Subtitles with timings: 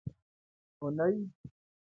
[0.81, 1.13] اونۍ